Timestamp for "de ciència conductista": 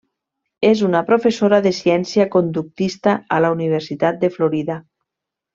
1.67-3.15